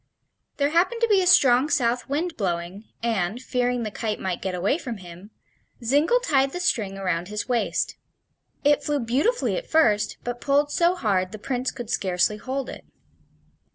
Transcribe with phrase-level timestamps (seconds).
[0.57, 4.55] There happened to be a strong south wind blowing and, fearing the kite might get
[4.55, 5.29] away from him,
[5.83, 7.97] Zingle tied the string around his waist.
[8.63, 12.83] It flew beautifully at first, but pulled so hard the Prince could scarcely hold it.